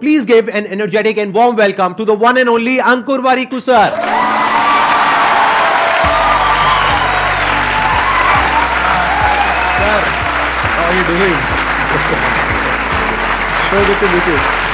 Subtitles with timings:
[0.00, 3.88] Please give an energetic and warm welcome to the one and only Ankur Variku sir.
[9.80, 10.00] Sir,
[10.76, 11.32] how are you doing?
[13.70, 14.65] so good to meet you.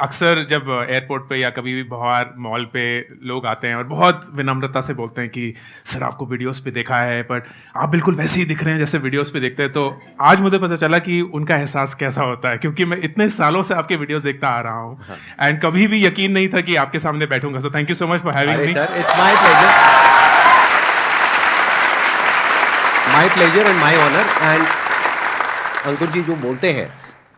[0.00, 2.84] अक्सर जब airport पे या कभी भी बाहर mall पे
[3.24, 5.52] लोग आते हैं और बहुत विनम्रता से बोलते हैं कि
[5.84, 8.98] सर आपको वीडियोस पे देखा है बट आप बिल्कुल वैसे ही दिख रहे हैं जैसे
[8.98, 9.84] वीडियोस पे देखते हैं। तो
[10.22, 13.74] आज मुझे पता चला कि उनका एहसास कैसा होता है क्योंकि मैं इतने सालों से
[13.74, 15.08] आपके वीडियोस देखता आ रहा हूँ एंड
[15.40, 15.52] हाँ.
[15.62, 18.34] कभी भी यकीन नहीं था कि आपके सामने बैठूँगा। So thank you so much for
[18.34, 19.68] having me it's my pleasure
[23.12, 24.66] my pleasure and my honour and
[25.86, 26.88] Ankur ji जो बोलते हैं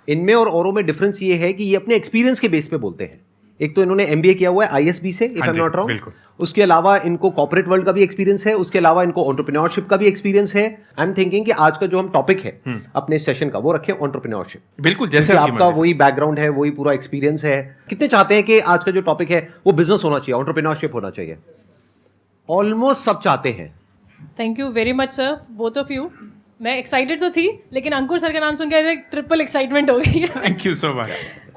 [0.09, 3.05] इनमें और औरों में डिफरेंस ये है कि ये अपने एक्सपीरियंस के बेस पे बोलते
[3.05, 3.21] हैं।
[3.61, 6.63] एक तो इन्होंने एमबीए किया हुआ है आईएसबी से if I am not wrong उसके
[6.63, 10.55] अलावा इनको कॉर्पोरेट वर्ल्ड का भी एक्सपीरियंस है उसके अलावा इनको ऑन्टरप्रिन्योरशिप का भी एक्सपीरियंस
[10.55, 10.65] है।
[10.99, 12.61] आई एम थिंकिंग कि आज का जो हम टॉपिक है
[12.97, 17.45] अपने सेशन का वो रखें ऑन्टरप्रिन्योरशिप बिल्कुल जैसे आपका वही बैकग्राउंड है वही पूरा एक्सपीरियंस
[17.45, 20.95] है। कितने चाहते हैं कि आज का जो टॉपिक है वो बिज़नेस होना चाहिए ऑन्टरप्रिन्योरशिप
[20.95, 21.37] होना चाहिए।
[22.49, 23.75] ऑलमोस्ट सब चाहते हैं।
[24.39, 26.11] Thank you very much sir both of you
[26.61, 30.27] मैं एक्साइटेड तो थी लेकिन अंकुर सर का नाम सुन के ट्रिपल एक्साइटमेंट हो गई
[30.27, 31.11] thank you so much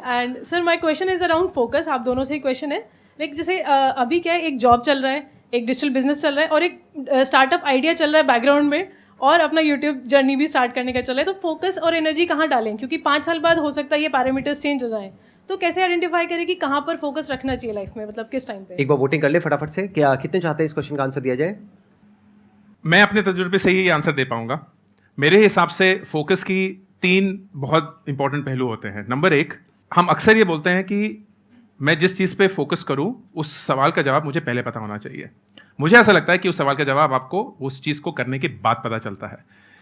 [0.07, 3.37] and sir my question is around focus आप दोनों से ही क्वेश्चन है। लाइक like,
[3.37, 6.43] जैसे अ, अभी क्या है एक जॉब चल रहा है एक डिजिटल बिज़नेस चल रहा
[6.43, 10.35] है और एक स्टार्टअप uh, आइडिया चल रहा है बैकग्राउंड में और अपना यूट्यूब जर्नी
[10.35, 12.75] भी स्टार्ट करने का चल रहा है। तो फोकस और एनर्जी कहाँ डालें?
[12.77, 15.11] क्योंकि पाँच साल बाद हो सकता है ये पैरामीटर्स चेंज हो जाएँ।
[15.49, 18.63] तो कैसे आइडेंटिफाई करें कि कहाँ पर फोकस रखना चाहिए लाइफ में मतलब किस टाइम
[18.63, 18.75] पे?
[18.81, 21.21] एक बार वोटिंग कर ले फटाफट से। क्या कितने चाहते हैं इस क्वेश्चन का आंसर
[21.21, 21.55] दिया जाए?
[22.83, 24.65] मैं अपने तजुर्बे से ही आंसर दे पाऊँगा।
[25.19, 29.53] मेरे हिसाब से फोकस की तीन बहुत इंपॉर्टेंट पहलू होते हैं। नंबर एक,
[29.95, 31.27] हम अक्सर ये बोलते हैं कि
[31.81, 35.29] मैं जिस चीज़ पे फोकस करूँ, उस सवाल का जवाब मुझे पहले पता होना चाहिए।
[35.81, 38.47] मुझे ऐसा लगता है कि उस सवाल का जवाब आपको उस चीज़ को करने के
[38.47, 39.37] बाद पता चलता है।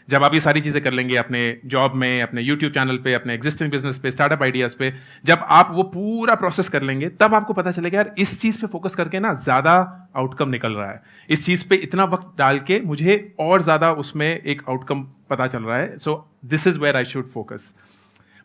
[0.09, 3.33] जब आप ये सारी चीज़ें कर लेंगे अपने जॉब में, अपने यूट्यूब चैनल पे, अपने
[3.33, 4.93] एग्जिस्टिंग बिज़नेस पे स्टार्टअप आइडियाज़ पे,
[5.25, 8.67] जब आप वो पूरा प्रोसेस कर लेंगे, तब आपको पता चलेगा, यार, इस चीज़ पे
[8.67, 9.73] फोकस करके ना ज़्यादा
[10.15, 14.27] आउटकम निकल रहा है। इस चीज़ पे इतना वक्त डाल के मुझे और ज़्यादा उसमें
[14.27, 16.15] एक आउटकम पता चल रहा है। So
[16.45, 17.73] this is where I should focus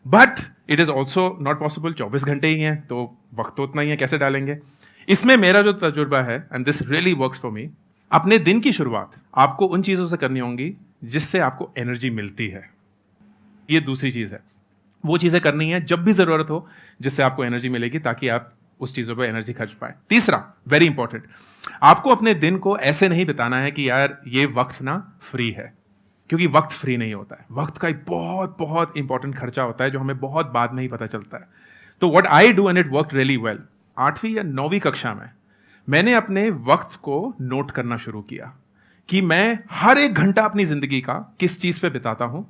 [0.05, 3.03] but it is also not possible चौबीस घंटे ही हैं तो
[3.35, 4.57] वक्त तो उतना ही है, कैसे डालेंगे?
[5.07, 7.69] इसमें मेरा जो तजुर्बा है and this really works for me
[8.11, 12.69] अपने दिन की शुरुआत, आपको उन चीज़ों से करनी होंगी जिससे आपको एनर्जी मिलती है।
[13.69, 14.41] ये दूसरी चीज़ है।
[15.03, 16.67] वो चीज़ें करनी है जब भी ज़रूरत हो,
[17.01, 21.23] जिससे आपको एनर्जी मिलेगी ताकि आप उस चीज़ों पर एनर्जी खर्च पाए। तीसरा वेरी इंपॉर्टेंट
[21.83, 25.73] आपको अपने दिन को ऐसे नहीं बिताना है कि यार ये वक्त ना फ्री है,
[26.29, 29.91] क्योंकि वक्त फ्री नहीं होता है। वक्त का एक बहुत बहुत इंपॉर्टेंट खर्चा होता है
[29.91, 31.47] जो हमें बहुत बाद में ही पता चलता है।
[32.01, 33.59] तो what I do and it work really well
[33.97, 35.29] आठवीं या नौवीं कक्षा में
[35.87, 38.53] मैंने अपने वक्त को नोट करना शुरू किया।
[39.09, 42.45] कि मैं हर एक घंटा अपनी ज़िंदगी का किस चीज़ पे बिताता हूँ,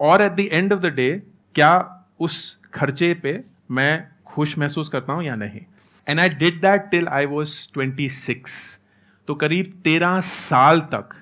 [0.00, 1.10] और at the end of the day
[1.54, 1.72] क्या
[2.20, 3.40] उस खर्चे पे
[3.70, 5.60] मैं खुश महसूस करता हूँ या नहीं।
[6.06, 8.78] And I did that till I was twenty six
[9.28, 11.14] तो करीब तेरह साल तक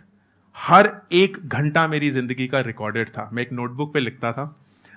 [0.56, 4.44] हर एक घंटा मेरी ज़िंदगी का रिकॉर्डेड था। मैं एक नोटबुक पे लिखता था।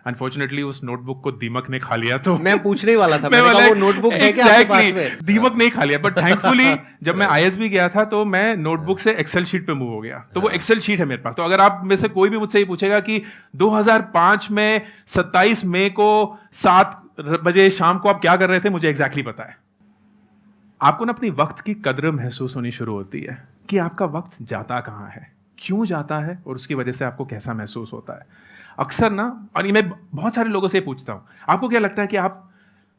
[0.07, 3.41] अनफॉर्चुनेटली उस नोटबुक को दीमक ने खा लिया तो मैं पूछने ही वाला था मैं
[3.41, 5.17] मैंने कहा वो नोटबुक है क्या आपके पास exactly, में?
[5.23, 9.11] दीमक नहीं खा लिया बट थैंकफुली जब मैं आईएसबी गया था तो मैं नोटबुक से
[9.11, 11.61] एक्सेल शीट पे मूव हो गया। तो वो एक्सेल शीट है मेरे पास। तो अगर
[11.61, 13.23] आप में से कोई भी मुझसे ये पूछेगा कि
[13.55, 18.89] 2005 में 27 मई को 7 बजे शाम को आप क्या कर रहे थे मुझे
[18.89, 19.57] एग्जैक्टली exactly पता है।
[20.81, 24.79] आपको ना अपनी वक्त की कदर महसूस होनी शुरू होती है कि आपका वक्त जाता
[24.79, 28.25] कहाँ है क्यों जाता है और उसकी वजह से आपको कैसा महसूस होता है।
[28.77, 32.07] अक्सर ना, और ये मैं बहुत सारे लोगों से पूछता हूँ। आपको क्या लगता है
[32.07, 32.43] कि आप,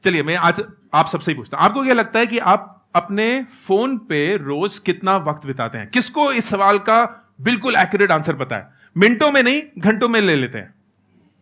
[0.05, 0.63] चलिए मैं आज
[0.95, 4.79] आप सबसे ही पूछता हूँ। आपको क्या लगता है कि आप अपने फ़ोन पे रोज
[4.79, 5.89] कितना वक्त बिताते हैं?
[5.89, 7.05] किसको इस सवाल का
[7.41, 10.75] बिल्कुल एक्यूरेट आंसर पता है मिनटों में नहीं, घंटों में ले लेते हैं।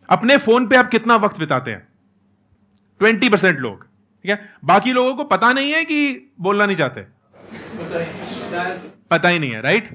[0.09, 1.87] अपने फ़ोन पे आप कितना वक्त बिताते हैं?
[3.01, 4.49] ट्वेंटी परसेंट लोग, ठीक है?
[4.65, 7.01] बाकी लोगों को पता नहीं है कि बोलना नहीं चाहते।
[9.11, 9.89] पता ही नहीं है राइट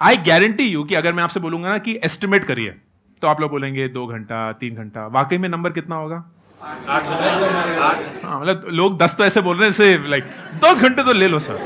[0.00, 2.74] आई गारंटी यू कि अगर मैं आपसे बोलूँगा ना कि एस्टिमेट करिए।
[3.22, 6.24] तो आप लोग बोलेंगे दो घंटा तीन घंटा। वाकई में नंबर कितना होगा?
[6.60, 10.24] हाँ मतलब लोग दस तो ऐसे बोल रहे हैं जैसे लाइक
[10.64, 11.58] दस घंटे तो ले लो sir.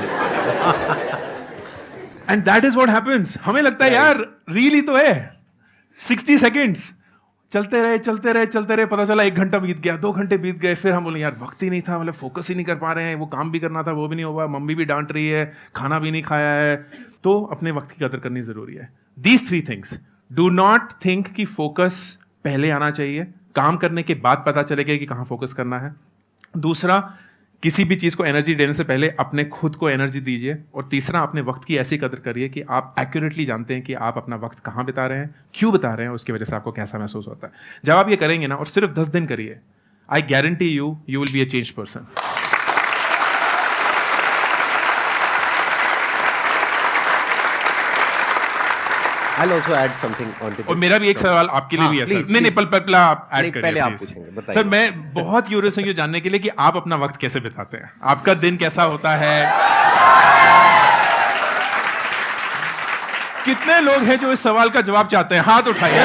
[2.31, 4.19] And that is what happens हमें लगता है यार
[4.51, 5.13] रील ही तो है।
[5.99, 6.95] सिक्सटी सेकेंड्स
[7.53, 10.59] चलते रहे चलते रहे चलते रहे पता चला एक घंटा बीत गया दो घंटे बीत
[10.59, 12.93] गए फिर हम बोले यार वक्त ही नहीं था मतलब फोकस ही नहीं कर पा
[12.93, 15.27] रहे हैं वो काम भी करना था वो भी नहीं हुआ मम्मी भी डांट रही
[15.29, 16.77] है खाना भी नहीं खाया है।
[17.25, 19.99] तो अपने वक्त की कदर करनी ज़रूरी है। These three things
[20.33, 23.25] do not think कि फोकस पहले आना चाहिए।
[23.57, 25.95] काम करने के बाद पता चलेगा कि कहाँ फोकस करना है।
[26.57, 26.99] दूसरा,
[27.63, 31.21] किसी भी चीज़ को एनर्जी देने से पहले अपने खुद को एनर्जी दीजिए। और तीसरा
[31.21, 34.59] अपने वक्त की ऐसी कदर करिए कि आप एक्यूरेटली जानते हैं कि आप अपना वक्त
[34.59, 37.47] कहाँ बिता रहे हैं, क्यों बिता रहे हैं, उसकी वजह से आपको कैसा महसूस होता
[37.47, 37.53] है।
[37.85, 39.59] जब आप ये करेंगे ना, और सिर्फ़ दस दिन करिए
[40.11, 42.07] I guarantee you you will be a change person
[49.41, 51.99] I'll also add something on to और मेरा भी एक सवाल आपके लिए हाँ, भी
[51.99, 55.79] है सर नहीं नहीं पहला आप ऐड करिए पहले आप पूछेंगे, सर मैं बहुत क्यूरियस
[55.79, 57.91] हूँ ये जानने के लिए कि आप अपना वक्त कैसे बिताते हैं?
[58.03, 59.37] आपका दिन कैसा होता है?
[63.45, 65.43] कितने लोग हैं जो इस सवाल का जवाब चाहते हैं?
[65.43, 66.03] हाथ उठाइए।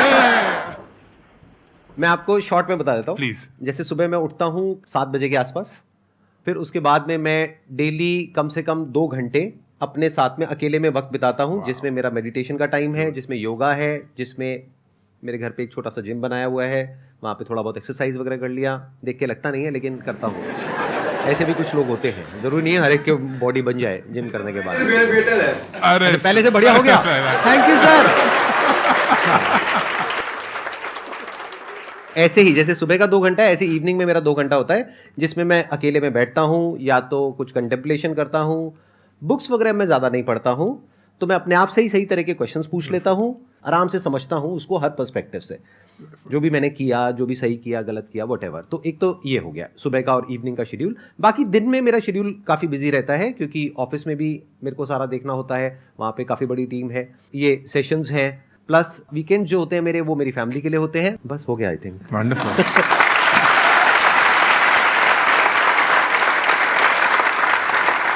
[1.99, 5.29] मैं आपको शॉर्ट में बता देता हूँ। प्लीज़ जैसे सुबह मैं उठता हूँ सात बजे
[5.29, 5.83] के आसपास
[6.47, 9.41] फिर उसके बाद में मैं डेली कम से कम दो घंटे
[9.83, 13.37] अपने साथ में अकेले में वक्त बिताता हूँ जिसमें मेरा मेडिटेशन का टाइम है जिसमें
[13.37, 14.63] योगा है जिसमें
[15.23, 16.83] मेरे घर पे एक छोटा सा जिम बनाया हुआ है
[17.23, 18.75] वहाँ पे थोड़ा बहुत एक्सरसाइज वगैरह कर लिया।
[19.05, 20.45] देख के लगता नहीं है लेकिन करता हूँ।
[21.25, 24.01] ऐसे भी कुछ लोग होते हैं। ज़रूरी नहीं है हर एक के बॉडी बन जाए
[24.11, 24.75] जिम करने के बाद।
[25.83, 26.97] अरे पहले से बढ़िया हो गया।
[27.45, 28.11] थैंक यू सर
[32.17, 34.73] ऐसे ही जैसे सुबह का दो घंटा है ऐसे इवनिंग में मेरा दो घंटा होता
[34.73, 38.73] है जिसमें मैं अकेले में बैठता हूँ या तो कुछ कंटेम्पलेशन करता हूँ
[39.23, 40.67] बुक्स वगैरह मैं ज़्यादा नहीं पढ़ता हूँ
[41.21, 43.27] तो मैं अपने आप से ही सही तरह के क्वेश्चंस पूछ लेता हूँ
[43.65, 45.57] आराम से समझता हूँ उसको हर पर्सपेक्टिव से।
[46.31, 49.37] जो भी मैंने किया जो भी सही किया गलत किया वट तो एक तो ये
[49.37, 52.89] हो गया सुबह का और इवनिंग का शेड्यूल बाकी दिन में मेरा शेड्यूल काफ़ी बिज़ी
[52.89, 54.31] रहता है क्योंकि ऑफ़िस में भी
[54.63, 58.43] मेरे को सारा देखना होता है वहाँ पे काफ़ी बड़ी टीम है ये सेशंस हैं।
[58.69, 61.55] प्लस वीकेंड जो होते हैं मेरे वो मेरी फैमिली के लिए होते हैं। बस हो
[61.55, 62.01] गया I think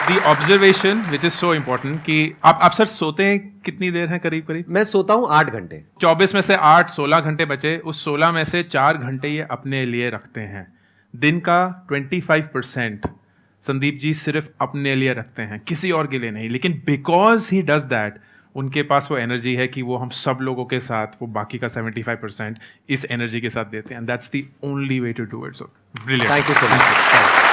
[0.08, 4.20] the observation which is so important कि आप आप सर सोते हैं कितनी देर है
[4.20, 4.66] करीब करीब?
[4.70, 8.44] मैं सोता हूँ आठ घंटे। 24 में से आठ सोलह घंटे बचे उस 16 में
[8.44, 10.66] से चार घंटे ये अपने लिए रखते हैं।
[11.16, 13.08] दिन का 25 परसेंट
[13.64, 17.62] संदीप जी सिर्फ़ अपने लिए रखते हैं किसी और के लिए नहीं लेकिन बिकॉज़ ही
[17.62, 18.20] डज दैट
[18.56, 21.68] उनके पास वो एनर्जी है कि वो हम सब लोगों के साथ वो बाकी का
[21.68, 25.48] 75 परसेंट इस एनर्जी के साथ देते हैं and that's the only way to do
[25.48, 25.72] it so
[26.06, 27.47] brilliant thank you so much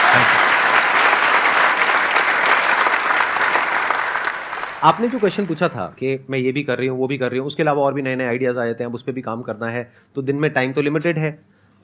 [4.84, 7.30] आपने जो क्वेश्चन पूछा था कि मैं ये भी कर रही हूँ, वो भी कर
[7.30, 9.12] रही हूँ, उसके अलावा और भी नए नए आइडियाज़ आ जाते हैं अब उस पर
[9.12, 11.30] भी काम करना है तो दिन में टाइम तो लिमिटेड है।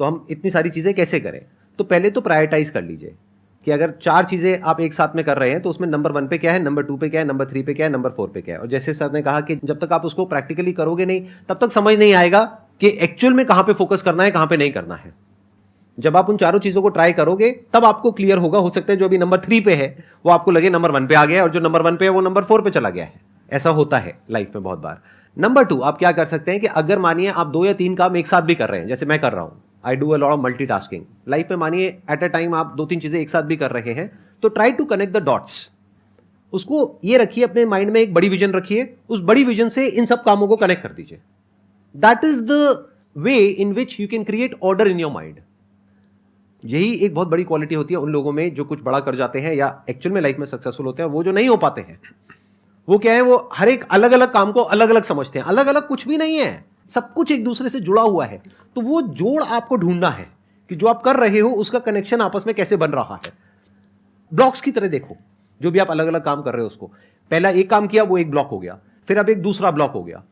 [0.00, 1.41] तो हम इतनी सारी चीज़ें कैसे करें?
[1.79, 3.14] तो पहले तो प्रायोरिटाइज कर लीजिए
[3.67, 6.26] कि अगर चार चीज़ें आप एक साथ में कर रहे हैं तो उसमें नंबर वन
[6.29, 8.29] पे क्या है नंबर टू पे क्या है नंबर थ्री पे क्या है नंबर फोर
[8.29, 8.61] पे क्या है?
[8.61, 11.73] और जैसे सर ने कहा कि जब तक आप उसको प्रैक्टिकली करोगे नहीं, तब तक
[11.73, 12.44] समझ नहीं आएगा
[12.81, 15.12] कि एक्चुअल में कहाँ पे फोकस करना है, कहाँ पे नहीं करना है।
[16.00, 18.99] जब आप उन चारों चीज़ों को ट्राई करोगे, तब आपको क्लियर होगा, हो सकता है
[18.99, 21.50] जो अभी नंबर थ्री पे है, वो आपको लगे नंबर वन पे आ गया और
[21.50, 23.20] जो नंबर वन पे है, वो नंबर फोर पे चला गया है।
[23.50, 25.00] ऐसा होता है लाइफ में बहुत बार।
[25.37, 28.17] नंबर टू आप क्या कर सकते हैं कि अगर मानिए आप दो या तीन काम
[28.17, 30.32] एक साथ भी कर रहे हैं, जैसे मैं कर रहा हूँ I do a lot
[30.32, 33.43] of multi tasking life में मानिए एट अ टाइम आप दो तीन चीज़ें एक साथ
[33.43, 34.11] भी कर रहे हैं
[34.43, 35.70] तो try to connect the dots
[36.52, 40.06] उसको ये रखिए, अपने माइंड में एक बड़ी विजन रखिए, उस बड़ी विजन से इन
[40.06, 41.19] सब कामों को कनेक्ट कर दीजिए।
[41.94, 42.87] That is the
[43.17, 45.38] way in which you can create order in your mind
[46.65, 49.41] यही एक बहुत बड़ी क्वालिटी होती है उन लोगों में जो कुछ बड़ा कर जाते
[49.41, 52.01] हैं या एक्चुअल में लाइफ में सक्सेसफुल होते हैं, वो जो नहीं हो पाते हैं।
[52.89, 55.67] वो क्या है, वो हर एक अलग अलग काम को अलग अलग समझते हैं। अलग
[55.67, 58.43] अलग कुछ भी नहीं है। सब कुछ एक दूसरे से जुड़ा हुआ है।
[58.75, 60.31] तो वो जोड़ आपको ढूंढना है
[60.69, 63.33] कि जो आप कर रहे हो, उसका कनेक्शन आपस में कैसे बन रहा है।
[64.35, 65.17] ब्लॉक्स की तरह देखो।
[65.62, 66.87] जो भी आप अलग अलग काम कर रहे हो उसको।
[67.31, 70.05] पहला एक काम किया, वो एक ब्लॉक हो गया। फिर अब एक दूसरा ब्लॉक हो
[70.05, 70.23] गया।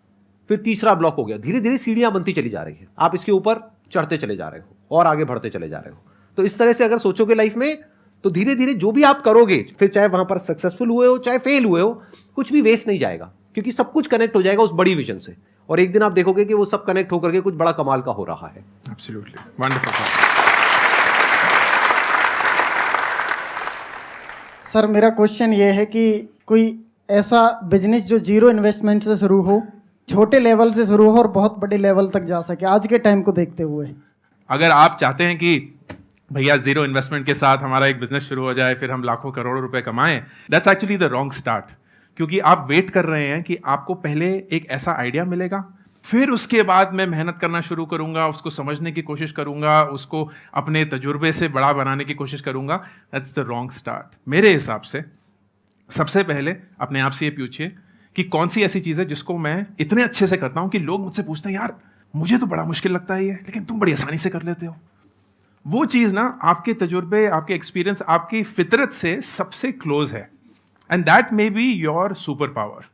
[0.48, 3.32] फिर तीसरा ब्लॉक हो गया। धीरे धीरे सीढ़ियाँ बनती चली जा रही है। आप इसके
[3.32, 5.98] ऊपर चढ़ते चले जा रहे हो और आगे बढ़ते चले जा रहे हो।
[6.38, 7.78] तो इस तरह से अगर सोचोगे लाइफ में
[8.24, 11.38] तो धीरे धीरे जो भी आप करोगे फिर चाहे वहाँ पर सक्सेसफुल हुए हो चाहे
[11.38, 11.90] फेल हुए हो
[12.36, 15.34] कुछ भी वेस्ट नहीं जाएगा क्योंकि सब कुछ कनेक्ट हो जाएगा उस बड़ी विजन से
[15.68, 18.12] और एक दिन आप देखोगे कि वो सब कनेक्ट होकर के कुछ बड़ा कमाल का
[18.12, 19.40] हो रहा है Absolutely.
[19.60, 20.36] Wonderful.
[24.64, 26.04] सर मेरा क्वेश्चन ये है कि
[26.46, 26.64] कोई
[27.10, 29.62] ऐसा बिज़नेस जो ज़ीरो इन्वेस्टमेंट से शुरू हो
[30.08, 33.22] छोटे लेवल से शुरू हो और बहुत बड़े लेवल तक जा सके आज के टाइम
[33.22, 33.88] को देखते हुए
[34.50, 35.56] अगर आप चाहते हैं कि
[36.30, 39.60] भैया ज़ीरो इन्वेस्टमेंट के साथ हमारा एक बिज़नेस शुरू हो जाए, फिर हम लाखों करोड़ों
[39.62, 40.20] रुपए कमाएँ
[40.50, 41.70] that's actually the wrong start
[42.18, 45.64] क्योंकि आप वेट कर रहे हैं कि आपको पहले एक ऐसा आइडिया मिलेगा,
[46.04, 50.84] फिर उसके बाद मैं मेहनत करना शुरू करूँगा, उसको समझने की कोशिश करूँगा, उसको अपने
[50.84, 52.76] तजुर्बे से बड़ा बनाने की कोशिश करूँगा
[53.14, 55.04] दैट्स द रॉन्ग स्टार्ट मेरे हिसाब से
[55.90, 57.72] सबसे पहले अपने आप से ये पूछिए
[58.16, 61.00] कि कौन सी ऐसी चीज़ है जिसको मैं इतने अच्छे से करता हूँ कि लोग
[61.00, 61.74] मुझसे पूछते हैं, यार,
[62.14, 64.76] मुझे तो बड़ा मुश्किल लगता है ये, लेकिन तुम बड़ी आसानी से कर लेते हो।
[65.68, 70.30] वो चीज़ ना आपके तजुर्बे, आपके एक्सपीरियंस आपकी फितरत से सबसे क्लोज है।
[70.92, 72.84] And that may be your super power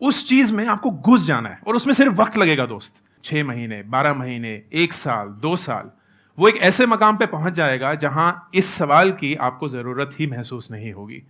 [0.00, 2.94] उस चीज़ में आपको घुस जाना है और उसमें सिर्फ़ वक्त लगेगा दोस्त।
[3.24, 5.90] छह महीने, बारह महीने, एक साल, दो साल।
[6.38, 10.70] वो एक ऐसे मकाम पे पहुँच जाएगा जहाँ इस सवाल की आपको ज़रूरत ही महसूस
[10.70, 11.22] नहीं होगी।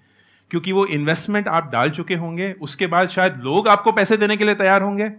[0.50, 4.45] क्योंकि वो इन्वेस्टमेंट आप डाल चुके होंगे, उसके बाद शायद लोग आपको पैसे देने के
[4.45, 5.12] लिए तैयार होंगे।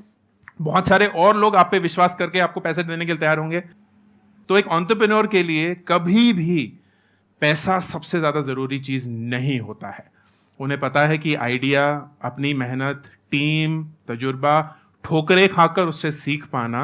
[0.61, 3.63] बहुत सारे और लोग आप पे विश्वास करके आपको पैसे देने के लिए तैयार होंगे।
[4.51, 6.63] तो एक ऑन्टरप्रेन्योर के लिए कभी भी
[7.41, 10.03] पैसा सबसे ज़्यादा ज़रूरी चीज़ नहीं होता है।
[10.60, 11.84] उन्हें पता है कि आइडिया
[12.22, 14.55] अपनी मेहनत टीम तजुर्बा,
[15.03, 16.84] ठोकरे खाकर उससे सीख पाना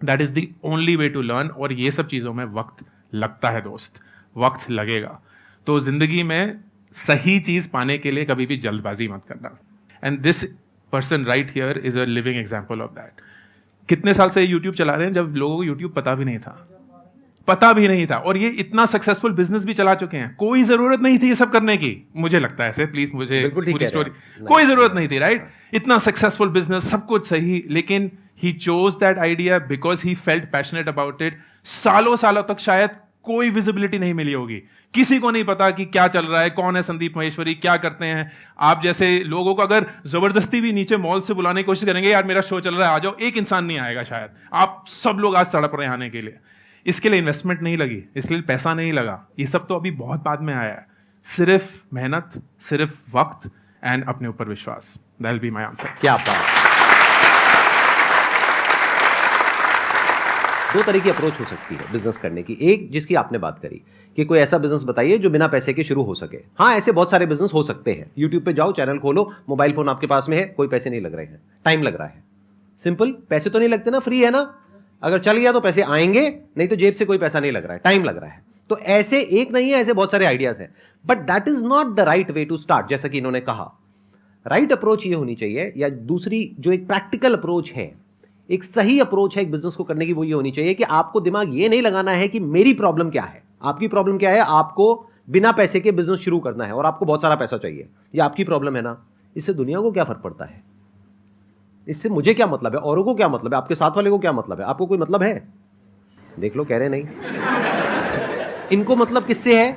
[0.00, 2.84] that is the only way to learn और ये सब चीज़ों में वक्त
[3.14, 4.00] लगता है दोस्त।
[4.36, 5.18] वक्त लगेगा।
[5.66, 6.60] तो ज़िंदगी में
[6.94, 9.58] सही चीज़ पाने के लिए कभी भी जल्दबाजी मत करना।
[10.02, 10.44] And this
[10.92, 13.20] person right here is a living example of that
[13.88, 15.14] कितने साल से यूट्यूब चला रहे हैं?
[15.14, 16.68] जब लोगों को यूट्यूब पता भी नहीं था।
[17.48, 21.00] पता भी नहीं था। और ये इतना सक्सेसफुल बिज़नेस भी चला चुके हैं। कोई ज़रूरत
[21.00, 24.10] नहीं थी ये सब करने की। मुझे लगता है ऐसे प्लीज़ मुझे पूरी स्टोरी
[24.44, 28.10] कोई ज़रूरत नहीं। थी राइट इतना सक्सेसफुल बिज़नेस सब कुछ सही लेकिन
[28.42, 32.90] he chose that idea because he felt passionate about it सालों सालों तक शायद
[33.24, 34.56] कोई विजिबिलिटी नहीं मिली होगी।
[34.94, 38.06] किसी को नहीं पता कि क्या चल रहा है कौन है संदीप महेश्वरी क्या करते
[38.06, 42.10] हैं। आप जैसे लोगों को अगर ज़बरदस्ती भी नीचे मॉल से बुलाने की कोशिश करेंगे
[42.10, 45.18] यार मेरा शो चल रहा है आ जाओ। एक इंसान नहीं आएगा शायद। आप सब
[45.20, 46.38] लोग आज रहे हैं आने के लिए।
[46.86, 50.40] इसके लिए इन्वेस्टमेंट नहीं लगी इसलिए पैसा नहीं लगा। ये सब तो अभी बहुत बाद
[50.40, 50.86] में आया है।
[51.26, 53.50] सिर्फ़ मेहनत, सिर्फ़ वक्त
[53.84, 56.56] एंड अपने ऊपर विश्वास। दैट बी माय आंसर क्या बात।
[60.74, 63.80] दो तरह की अप्रोच हो सकती है बिज़नेस करने की। एक जिसकी आपने बात करी
[64.16, 67.10] कि कोई ऐसा बिज़नेस बताइए जो बिना पैसे के शुरू हो सके। हाँ ऐसे बहुत
[67.10, 70.36] सारे बिज़नेस हो सकते हैं। यूट्यूब पे जाओ चैनल खोलो मोबाइल फ़ोन आपके पास में
[70.36, 72.24] है, कोई पैसे नहीं लग रहे हैं। टाइम लग रहा है।
[72.78, 74.42] सिंपल पैसे तो नहीं लगते ना फ्री है ना?
[75.02, 77.72] अगर चल गया तो पैसे आएँगे, नहीं तो जेब से कोई पैसा नहीं लग रहा
[77.72, 80.74] है टाइम लग रहा है। तो ऐसे एक नहीं है, ऐसे बहुत सारे आइडियाज़ हैं।
[81.06, 83.80] But that is not the right way to start जैसा कि इन्होंने कहा।
[84.46, 87.94] राइट right अप्रोच ये होनी चाहिए, या दूसरी जो एक प्रैक्टिकल अप्रोच है,
[88.50, 91.20] एक सही अप्रोच है एक बिज़नेस को करने की, वो ये होनी चाहिए कि आपको
[91.20, 94.38] दिमाग ये नहीं लगाना है कि मेरी प्रॉब्लम क्या है। आपकी प्रॉब्लम क्या है?
[94.38, 98.20] आपको बिना पैसे के बिज़नेस शुरू करना है, और आपको बहुत सारा पैसा चाहिए। ये
[98.20, 99.06] आपकी प्रॉब्लम है ना?
[99.36, 100.77] इससे दुनिया को क्या फ़र्क पड़ता है?
[101.88, 102.80] इससे मुझे क्या मतलब है?
[102.80, 103.58] औरों को क्या मतलब है?
[103.58, 104.66] आपके साथ वाले को क्या मतलब है?
[104.66, 105.48] आपको कोई मतलब है?
[106.38, 107.02] देख लो, कह रहे नहीं।
[108.72, 109.76] इनको मतलब किससे है?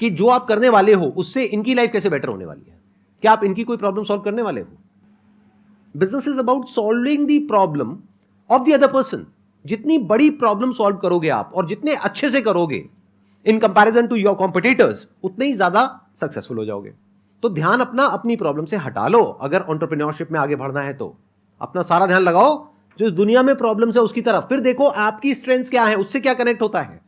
[0.00, 2.76] कि जो आप करने वाले हो, उससे इनकी लाइफ कैसे बेटर होने वाली है?
[3.22, 4.66] क्या आप इनकी कोई प्रॉब्लम सॉल्व करने वाले हो?
[5.94, 7.96] Business is about solving the problem
[8.50, 9.26] of the other person
[9.64, 12.84] जितनी बड़ी प्रॉब्लम सॉल्व करोगे आप, और जितने अच्छे से करोगे
[13.46, 16.92] in comparison to your competitors उतने ही ज़्यादा सक्सेसफुल हो जाओगे।
[17.42, 21.16] तो ध्यान अपना अपनी प्रॉब्लम से हटा लो। अगर ऑन्टरप्रिन्योरशिप में आगे बढ़ना है तो।
[21.64, 22.52] अपना सारा ध्यान लगाओ,
[22.98, 26.20] जो इस दुनिया में प्रॉब्लम है उसकी तरफ़। फिर देखो, आपकी स्ट्रेंथ क्या है, उससे
[26.20, 27.00] क्या कनेक्ट होता है।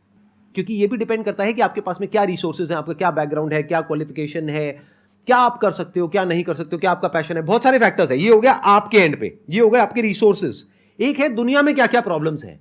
[0.55, 3.11] क्योंकि ये भी डिपेंड करता है कि आपके पास में क्या रिसोर्सेज हैं, आपका क्या
[3.11, 4.71] बैकग्राउंड है, क्या क्वालिफिकेशन है,
[5.27, 7.63] क्या आप कर सकते हो, क्या नहीं कर सकते हो, क्या आपका पैशन है। बहुत
[7.63, 10.63] सारे फैक्टर्स है। ये हो गया आपके एंड पे, ये हो गया आपके रिसोर्सेज
[10.99, 12.59] एक है दुनिया में क्या क्या प्रॉब्लम्स हैं।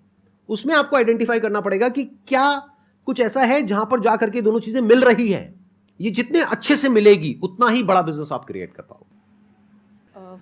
[0.48, 2.62] उसमें आपको आइडेंटिफाई करना पड़ेगा कि क्या
[3.06, 5.54] कुछ ऐसा है जहाँ पर जा करके दोनों चीज़ें मिल रही हैं।
[6.00, 9.15] ये जितने अच्छे से मिलेगी, उतना ही बड़ा बिज़नेस आप क्रिएट कर पाओगे।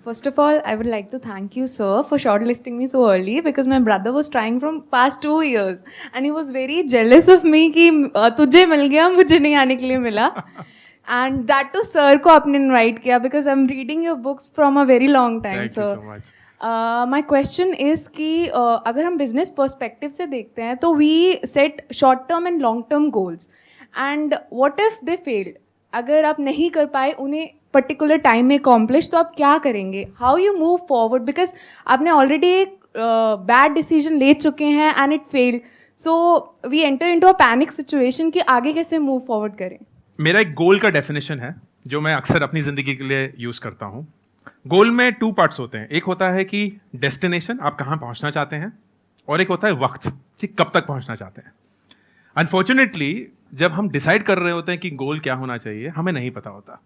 [0.03, 3.39] First of all, I would like to thank you, sir, for shortlisting me so early
[3.41, 5.83] because my brother was trying from past two years
[6.13, 9.75] and he was very jealous of me कि uh, तुझे मिल गया मुझे नहीं आने
[9.75, 10.31] के लिए मिला
[11.07, 14.85] and that to sir को आपने invite किया because I'm reading your books from a
[14.85, 15.95] very long time, Thank you sir.
[15.95, 16.23] so much.
[16.61, 21.11] Uh, my question is कि uh, अगर हम business perspective से देखते हैं तो we
[21.57, 23.47] set short term and long term goals
[24.07, 25.53] and what if they failed
[25.93, 30.07] अगर आप नहीं कर पाए उन्हें पर्टिकुलर टाइम में अकॉम्प्लिश तो आप क्या करेंगे?
[30.17, 31.53] How you move forward because
[31.87, 35.61] आपने ऑलरेडी एक बैड डिसीज़न ले चुके हैं and it failed
[35.99, 36.13] so
[36.67, 39.77] we enter into a panic situation कि आगे कैसे मूव फॉरवर्ड करें?
[40.19, 41.55] मेरा एक गोल का डेफिनेशन है,
[41.87, 44.05] जो मैं अक्सर अपनी ज़िंदगी के लिए यूज़ करता हूँ।
[44.67, 48.55] गोल में टू पार्ट्स होते हैं। एक होता है कि डेस्टिनेशन आप कहाँ पहुँचना चाहते
[48.55, 48.71] हैं?
[49.27, 50.07] और एक होता है वक्त,
[50.41, 51.53] कि कब तक पहुँचना चाहते हैं।
[52.35, 56.31] अनफॉर्चुनेटली जब हम डिसाइड कर रहे होते हैं कि गोल क्या होना चाहिए, हमें नहीं
[56.31, 56.81] पता होता।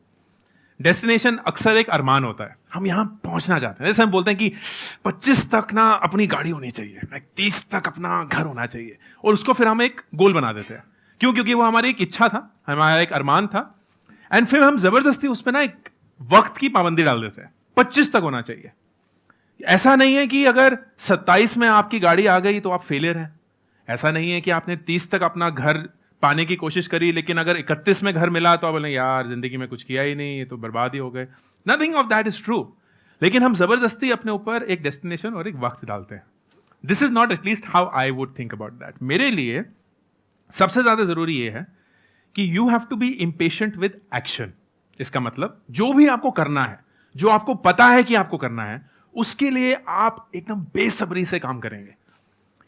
[0.79, 4.37] डेस्टिनेशन अक्सर एक अरमान होता है। हम यहाँ पहुँचना चाहते हैं। जैसे हम बोलते हैं
[4.39, 4.51] कि
[5.05, 9.33] 25 तक ना अपनी गाड़ी होनी चाहिए लाइक 30 तक अपना घर होना चाहिए, और
[9.33, 10.83] उसको फिर हम एक गोल बना देते हैं।
[11.21, 11.33] क्यों?
[11.33, 13.75] क्योंकि वो हमारी एक इच्छा था, हमारा एक अरमान था
[14.31, 18.11] एंड फिर हम ज़बरदस्ती उस पर ना एक वक्त की पाबंदी डाल देते हैं। पच्चीस
[18.13, 18.71] तक होना चाहिए।
[19.59, 23.39] ऐसा नहीं है कि अगर सत्ताईस में आपकी गाड़ी आ गई तो आप फेलियर हैं।
[23.87, 25.87] ऐसा नहीं है कि आपने तीस तक अपना घर
[26.23, 29.67] पाने की कोशिश करी, लेकिन अगर इकतीस में घर मिला तो बोले, यार, ज़िंदगी में
[29.67, 31.27] कुछ किया ही नहीं, ये तो बर्बाद ही हो गए.
[31.65, 32.67] Nothing of that is true
[33.21, 36.23] लेकिन हम ज़बरदस्ती अपने ऊपर एक डेस्टिनेशन और एक वक्त डालते हैं।
[36.83, 39.63] This is not at least how I would think about that मेरे लिए
[40.53, 41.65] सबसे ज़्यादा ज़रूरी ये है
[42.35, 44.53] कि you have to be impatient with action
[44.99, 46.79] इसका मतलब जो भी आपको करना है,
[47.15, 48.81] जो आपको पता है कि आपको करना है,
[49.13, 51.93] उसके लिए आप एकदम बेसब्री से काम करेंगे।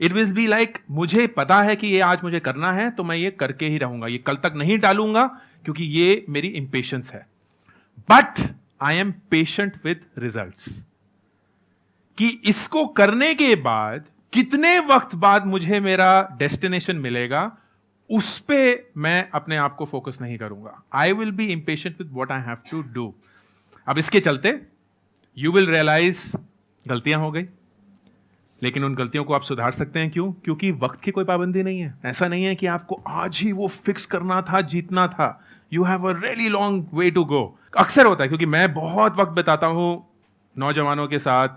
[0.01, 3.15] इट विल बी लाइक मुझे पता है कि ये आज मुझे करना है तो मैं
[3.15, 5.25] ये करके ही रहूँगा। ये कल तक नहीं डालूँगा,
[5.65, 7.25] क्योंकि ये मेरी इंपेशंस है।
[8.09, 8.39] But
[8.81, 10.69] I am patient with result
[12.17, 17.51] कि इसको करने के बाद, कितने वक्त बाद मुझे मेरा डेस्टिनेशन मिलेगा,
[18.09, 22.31] उस पर मैं अपने आप को फोकस नहीं करूँगा। I will be impatient with what
[22.31, 23.13] I have to do
[23.87, 24.59] अब इसके चलते
[25.37, 26.31] यू विल रियलाइज़
[26.85, 27.45] गलतियाँ हो गई।
[28.61, 30.31] लेकिन उन गलतियों को आप सुधार सकते हैं क्यों?
[30.35, 33.67] क्योंकि वक्त की कोई पाबंदी नहीं है। ऐसा नहीं है कि आपको आज ही वो
[33.67, 35.41] फिक्स करना था, जीतना था।
[35.73, 37.43] You have a really long way to go
[37.77, 40.03] अक्सर होता है, क्योंकि मैं बहुत वक्त बिताता हूँ
[40.55, 41.47] नौजवानों के साथ।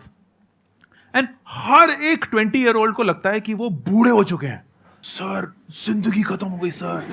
[1.15, 4.63] एंड हर एक ट्वेंटी ईयर ओल्ड को लगता है कि वो बूढ़े हो चुके हैं।
[5.05, 7.07] सर ज़िंदगी खत्म हो गई सर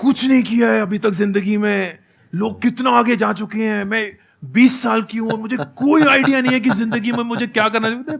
[0.00, 1.98] कुछ नहीं किया है अभी तक ज़िंदगी में।
[2.32, 4.02] लोग कितना आगे जा चुके हैं। मैं
[4.42, 7.90] बीस साल की हूँ मुझे कोई आइडिया नहीं है कि ज़िंदगी में मुझे क्या करना
[7.90, 8.18] चाहिए।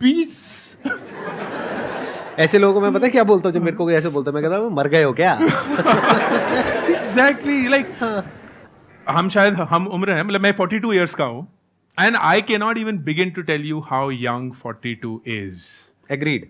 [0.00, 0.76] बीस।
[2.38, 3.54] ऐसे लोगों को मैं पता क्या बोलता हूँ?
[3.54, 5.32] जब मेरे को ऐसे बोलता मैं कहता हूँ मर गए हो क्या?
[6.88, 7.94] एग्जैक्टली लाइक
[9.08, 11.46] हम शायद हम उम्र है मतलब मैं फोर्टी टू ईयर्स का हूँ
[12.00, 15.62] and I can not even begin to tell you how young 42 is
[16.12, 16.46] agreed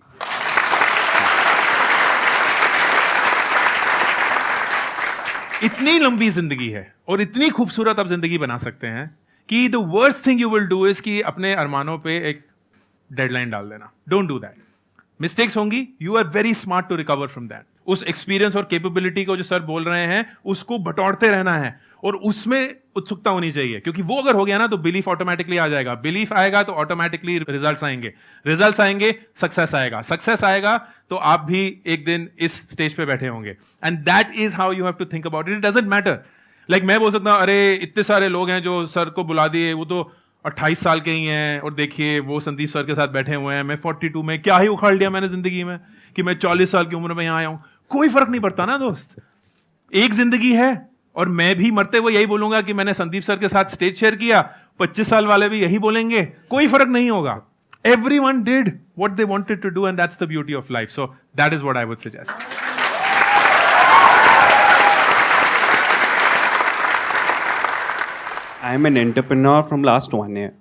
[5.64, 9.06] इतनी लंबी ज़िंदगी है और इतनी खूबसूरत आप ज़िंदगी बना सकते हैं
[9.48, 12.44] कि the worst thing you will do is कि अपने अरमानों पे एक
[13.10, 14.56] डेडलाइन डाल देना। डोंट डू दैट
[15.20, 19.36] मिस्टेक्स होंगी you are very smart to recover from that उस एक्सपीरियंस और कैपेबिलिटी को
[19.36, 24.02] जो सर बोल रहे हैं, उसको बटोरते रहना है और उसमें उत्सुकता होनी चाहिए, क्योंकि
[24.02, 27.84] वो अगर हो गया ना तो बिलीफ ऑटोमेटिकली आ जाएगा। बिलीफ आएगा तो ऑटोमेटिकली रिजल्ट्स
[27.84, 28.12] आएँगे।
[28.46, 30.76] रिजल्ट्स आएँगे सक्सेस आएगा। सक्सेस आएगा
[31.10, 34.84] तो आप भी एक दिन इस स्टेज पे बैठे होंगे। And that is how you
[34.84, 36.18] have to think about it it doesn't matter
[36.68, 39.72] like मैं बोल सकता हूँ, अरे, इतने सारे लोग हैं जो सर को बुला दिए,
[39.72, 40.12] वो तो
[40.44, 43.62] 28 साल के ही हैं और देखिए वो संदीप सर के साथ बैठे हुए हैं।
[43.62, 45.78] मैं 42 में क्या ही उखाड़ लिया मैंने ज़िंदगी में
[46.16, 48.76] कि मैं 40 साल की उम्र में यहाँ आया हूँ। कोई फ़र्क नहीं पड़ता ना
[48.78, 49.20] दोस्त।
[49.92, 53.48] एक ज़िंदगी है और मैं भी मरते हुए यही बोलूँगा कि मैंने संदीप सर के
[53.48, 54.48] साथ स्टेज शेयर किया
[54.80, 57.40] 25 साल वाले भी यही बोलेंगे। कोई फ़र्क नहीं होगा।
[58.18, 61.52] Everyone did what they wanted to do and that's the beauty of life so that
[61.52, 61.98] is what I would
[68.60, 70.52] I am an entrepreneur from last one year.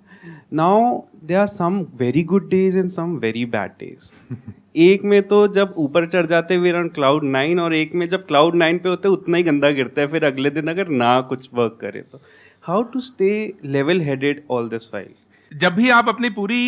[0.52, 4.12] Now there are some very good days and some very bad days.
[4.76, 8.26] एक में तो जब ऊपर चढ़ जाते वीर on cloud nine और एक में जब
[8.26, 11.48] क्लाउड नाइन पे होते उतना ही गंदा गिरता है फिर अगले दिन अगर ना कुछ
[11.54, 12.20] वर्क करे तो
[12.64, 13.30] how to stay
[13.66, 15.08] level headed all this file
[15.52, 16.60] जब भी आप अपनी पूरी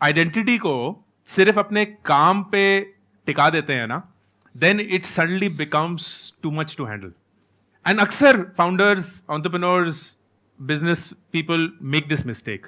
[0.00, 0.74] आइडेंटिटी को
[1.28, 2.66] सिर्फ़ अपने काम पे
[3.26, 4.02] टिका देते हैं ना
[4.54, 6.10] then it suddenly becomes
[6.42, 7.12] too much to handle
[7.86, 10.15] and अक्सर founders entrepreneurs
[10.58, 12.66] business people make this mistake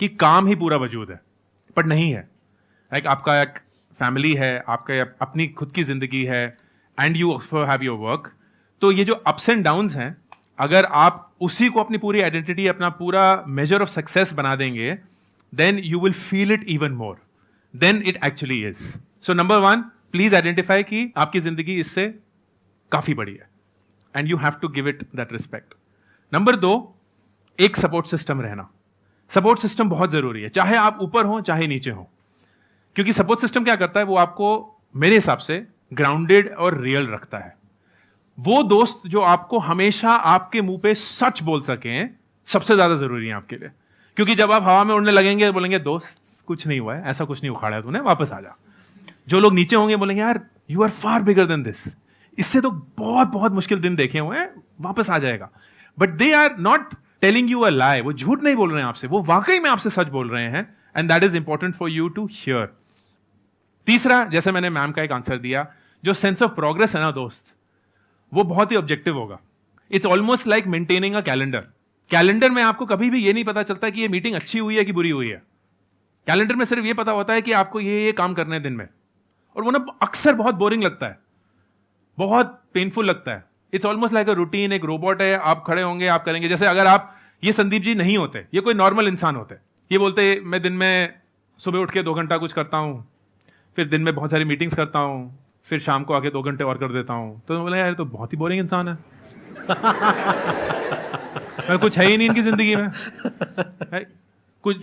[0.00, 1.20] कि काम ही पूरा वजूद है
[1.76, 3.58] बट नहीं है। लाइक like, आपका एक
[4.00, 6.56] फैमिली है, आपका अपनी खुद की ज़िंदगी है
[6.98, 8.32] and you have your work
[8.82, 10.16] तो ये जो अप्स एंड डाउन्स हैं,
[10.58, 14.92] अगर आप उसी को अपनी पूरी आइडेंटिटी अपना पूरा मेजर ऑफ़ सक्सेस बना देंगे
[15.52, 17.20] then you will feel it even more
[17.74, 18.82] than it actually is
[19.26, 22.06] so number one please identify कि आपकी ज़िंदगी इससे
[22.92, 23.48] काफ़ी बड़ी है
[24.14, 25.74] and you have to give it that respect
[26.32, 26.76] number दो
[27.58, 28.68] एक सपोर्ट सिस्टम रहना।
[29.30, 32.08] सपोर्ट सिस्टम बहुत ज़रूरी है। चाहे आप ऊपर हो, चाहे नीचे हो।
[32.96, 34.06] क्योंकि सपोर्ट सिस्टम क्या करता है?
[34.06, 37.56] वो आपको मेरे हिसाब से ग्राउंडेड और रियल रखता है।
[38.38, 42.04] वो दोस्त जो आपको हमेशा आपके मुँह पे सच बोल सके
[42.48, 43.70] सबसे ज़्यादा ज़रूरी है आपके लिए।
[44.16, 47.42] क्योंकि जब आप हवा में उड़ने लगेंगे बोलेंगे, दोस्त, कुछ नहीं हुआ है, ऐसा कुछ
[47.42, 48.56] नहीं उखाड़ा तूने, वापस आ जा।
[49.28, 50.40] जो लोग नीचे होंगे बोलेंगे, यार
[50.70, 51.86] you are far bigger than this
[52.38, 55.50] इससे तो बहुत बहुत मुश्किल दिन देखे हुए हैं, वापस आ जाएगा।
[55.98, 59.06] But they are not telling you a lie वो झूठ नहीं बोल रहे हैं आपसे,
[59.06, 62.26] वो वाकई में आपसे सच बोल रहे हैं and that is important for you to
[62.32, 62.66] hear
[63.86, 65.66] तीसरा, जैसे मैंने मैम का एक आंसर दिया,
[66.04, 67.44] जो सेंस ऑफ़ प्रोग्रेस है ना दोस्त,
[68.32, 69.38] वो बहुत ही ऑब्जेक्टिव होगा।
[69.90, 71.64] It's almost like maintaining a calendar
[72.10, 74.84] calendar में आपको कभी भी ये नहीं पता चलता कि ये मीटिंग अच्छी हुई है
[74.84, 75.42] कि बुरी हुई है।
[76.26, 78.88] कैलेंडर में सिर्फ़ ये पता होता है कि आपको ये ये काम करने दिन में।
[79.56, 81.18] और वो ना अक्सर बहुत बोरिंग लगता है।
[82.18, 86.06] बहुत पेनफुल लगता है। It's almost like a routine एक रोबोट है आप खड़े होंगे
[86.08, 89.54] आप करेंगे। जैसे अगर आप ये संदीप जी नहीं होते ये कोई नॉर्मल इंसान होते
[89.90, 91.14] ये बोलते मैं दिन में
[91.60, 93.04] सुबह उठ के दो घंटा कुछ करता हूँ
[93.76, 96.78] फिर दिन में बहुत सारी मीटिंग्स करता हूँ फिर शाम को आके दो घंटे और
[96.78, 98.96] कर देता हूँ। तो बोला यार तो बहुत ही बोरिंग इंसान है।
[101.78, 102.88] कुछ है ही नहीं इनकी ज़िंदगी में।
[104.64, 104.76] कुछ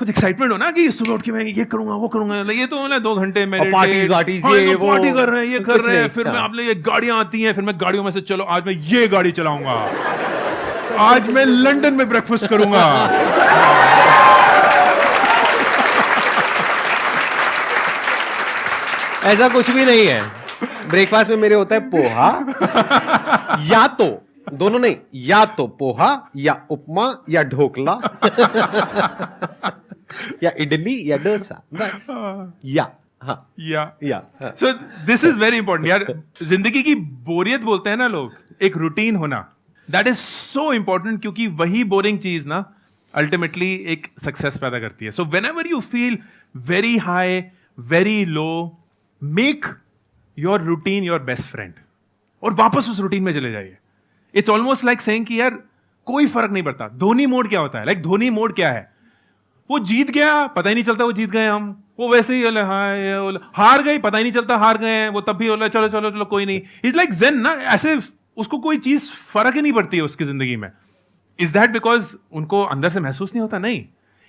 [0.00, 2.84] कुछ एक्साइटमेंट हो ना कि सुबह उठ के मैं ये करूँगा वो करूँगा। ये तो
[2.84, 5.80] मतलब दो घंटे मेरे पार्टी गाड़ी हाँ, ये वो पार्टी कर रहे हैं ये कर
[5.80, 8.20] रहे हैं। फिर हाँ। मैं आप ये गाड़ियाँ आती हैं फिर मैं गाड़ियों में से
[8.22, 9.74] चलो आज मैं ये गाड़ी चलाऊँगा।
[10.98, 12.84] आज मैं लंदन में ब्रेकफास्ट करूँगा।
[19.24, 20.20] ऐसा कुछ भी नहीं है।
[20.88, 22.28] ब्रेकफास्ट में मेरे होता है पोहा
[23.66, 24.06] या तो
[24.52, 27.92] दोनों नहीं या तो पोहा या उपमा या ढोकला।
[30.42, 32.06] या इडली या डोसा बस
[32.64, 32.90] या
[33.22, 34.72] हाँ या या। So
[35.06, 36.04] this is very important यार
[36.42, 36.94] ज़िंदगी की
[37.24, 39.40] बोरियत बोलते हैं ना लोग एक रूटीन होना
[39.88, 42.64] दैट इज़ सो इंपॉर्टेंट क्योंकि वही बोरिंग चीज़ ना
[43.14, 46.18] अल्टीमेटली एक सक्सेस पैदा करती है so whenever you feel
[46.56, 47.42] very high
[47.78, 48.78] very low
[49.22, 49.66] make
[50.38, 51.74] your routine your best friend
[52.42, 53.76] और वापस उस रूटीन में चले जाइए।
[54.34, 55.58] इट्स ऑलमोस्ट लाइक सेइंग कि यार
[56.06, 57.84] कोई फ़र्क नहीं पड़ता। धोनी मोड क्या होता है?
[57.86, 58.92] लाइक धोनी मोड क्या है?
[59.70, 62.60] वो जीत गया, पता ही नहीं चलता वो जीत गए हम। वो वैसे ही बोले
[62.60, 66.10] हाँ हार गई, पता ही नहीं चलता हार गए वो तब भी बोले, चलो चलो
[66.10, 67.98] चलो, कोई नहीं। इज़ लाइक जेन ना, ऐसे
[68.36, 70.70] उसको कोई चीज़ फ़र्क ही नहीं पड़ती है उसकी ज़िंदगी में।
[71.38, 73.58] इज़ दैट बिकॉज़ उनको अंदर से महसूस नहीं होता?
[73.58, 73.80] नहीं।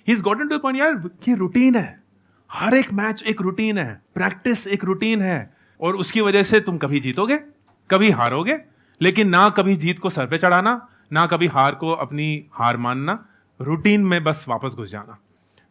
[0.06, 2.02] He is gotten to point यार कि रूटीन है।
[2.52, 6.78] हर एक मैच एक रूटीन है। प्रैक्टिस एक रूटीन है। और उसकी वजह से तुम
[6.78, 7.36] कभी जीतोगे,
[7.90, 8.58] कभी हारोगे,
[9.00, 13.24] लेकिन ना कभी जीत को सर पे चढ़ाना, ना कभी हार को अपनी हार मानना।
[13.60, 15.18] रूटीन में बस वापस घुस जाना।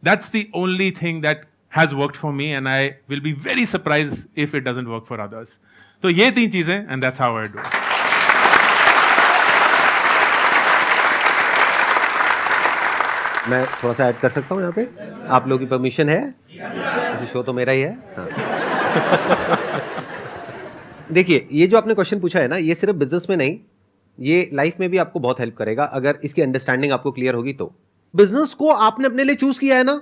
[0.02, 4.26] That's the only thing that has worked for me and I will be very surprise
[4.36, 5.58] if it doesn't work for others
[6.02, 7.58] तो ये तीन चीज़ें and that's how I do
[13.50, 14.82] मैं थोड़ा सा ऐड कर सकता हूँ यहाँ पे?
[14.82, 16.34] yes, आप लोगों की परमिशन है?
[16.52, 18.28] वैसे शो तो मेरा ही है। हाँ।
[21.12, 23.58] देखिए ये जो आपने क्वेश्चन पूछा है ना ये सिर्फ़ बिज़नेस में नहीं
[24.18, 27.72] ये लाइफ में भी आपको बहुत हेल्प करेगा। अगर इसकी अंडरस्टैंडिंग आपको क्लियर होगी तो।
[28.14, 30.00] बिज़नेस को आपने अपने लिए चूज़ किया है ना?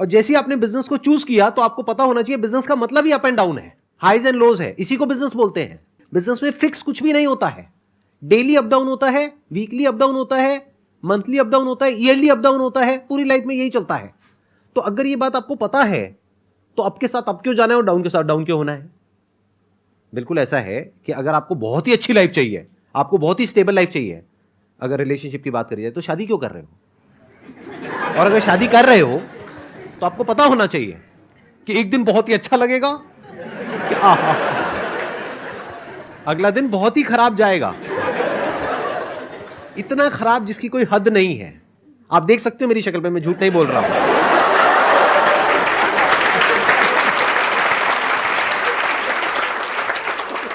[0.00, 2.76] और जैसे ही आपने बिज़नेस को चूज़ किया तो आपको पता होना चाहिए, बिज़नेस का
[2.76, 5.80] मतलब ही अप एंड डाउन है। हाइज एंड लोज है। इसी को बिज़नेस बोलते हैं।
[6.12, 7.70] बिज़नेस में फिक्स कुछ भी नहीं होता है।
[8.22, 10.56] डेली अप डाउन होता है वीकली अप डाउन होता है
[11.02, 13.94] मंथली अप डाउन होता है ईयरली अप डाउन होता है, पूरी लाइफ में यही चलता
[13.94, 14.12] है।
[14.76, 16.04] तो अगर ये बात आपको पता है
[16.78, 18.72] तो अप के साथ अप क्यों जाना है और डाउन के साथ डाउन क्यों होना
[18.72, 18.90] है?
[20.12, 23.74] बिल्कुल ऐसा है कि अगर आपको बहुत ही अच्छी लाइफ चाहिए, आपको बहुत ही स्टेबल
[23.74, 24.22] लाइफ चाहिए,
[24.80, 26.68] अगर रिलेशनशिप की बात करी जाए तो शादी क्यों कर रहे हो?
[28.18, 29.20] और अगर शादी कर रहे हो
[30.00, 31.00] तो आपको पता होना चाहिए
[31.66, 32.92] कि एक दिन बहुत ही अच्छा लगेगा।
[33.88, 33.94] कि
[36.26, 37.74] अगला दिन बहुत ही खराब जाएगा।
[39.78, 41.62] इतना खराब जिसकी कोई हद नहीं है।
[42.10, 43.88] आप देख सकते हो मेरी शक्ल पे, मैं झूठ नहीं बोल रहा हूँ।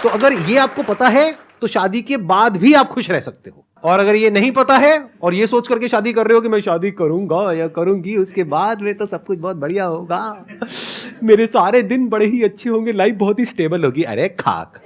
[0.04, 3.50] तो अगर ये आपको पता है तो शादी के बाद भी आप खुश रह सकते
[3.50, 6.42] हो। और अगर ये नहीं पता है और ये सोच करके शादी कर रहे हो
[6.42, 10.46] कि मैं शादी करूँगा या करूँगी उसके बाद में तो सब कुछ बहुत बढ़िया होगा।
[11.24, 14.82] मेरे सारे दिन बड़े ही अच्छे होंगे लाइफ बहुत ही स्टेबल होगी। अरे खाक।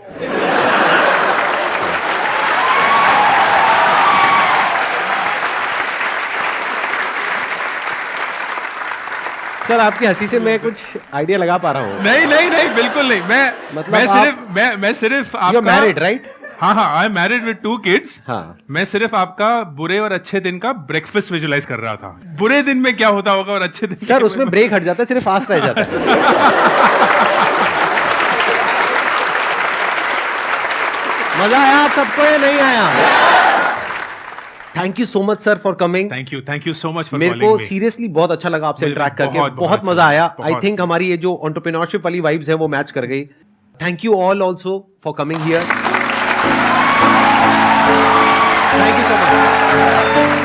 [9.67, 13.07] सर आपकी हँसी से मैं कुछ आइडिया लगा पा रहा हूँ। नहीं नहीं नहीं बिल्कुल
[13.07, 16.23] नहीं। मैं मतलब मैं सिर्फ़ मैं मैं सिर्फ़ यू आपका मैरिड राइट
[16.61, 20.57] हाँ हाँ I married with two kids हाँ। मैं सिर्फ़ आपका बुरे और अच्छे दिन
[20.59, 23.97] का ब्रेकफास्ट विजुलाइज कर रहा था। बुरे दिन में क्या होता होगा और अच्छे दिन
[24.07, 25.89] सर उसमें ब्रेक हट जाता है सिर्फ़ फास्ट रह जाता है।
[31.41, 32.87] मज़ा आया आप सबको या नहीं आया?
[34.77, 37.57] Thank you so much sir for coming thank you thank you so much मेरे को
[37.63, 41.07] सीरियसली बहुत अच्छा लगा आपसे इंटरेक्ट करके। बहुत- बहुत, अच्छा मज़ा आया। आई थिंक हमारी
[41.07, 43.23] ये जो ऑन्टरप्रेन्योरशिप वाली वाइब्स है वो मैच कर गई।
[43.79, 45.61] Thank you all also for coming here
[48.73, 50.40] thank you so much